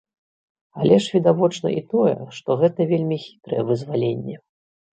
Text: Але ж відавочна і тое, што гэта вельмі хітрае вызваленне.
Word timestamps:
Але 0.79 0.97
ж 1.03 1.11
відавочна 1.15 1.69
і 1.75 1.85
тое, 1.93 2.15
што 2.39 2.49
гэта 2.63 2.89
вельмі 2.95 3.21
хітрае 3.27 3.61
вызваленне. 3.71 4.35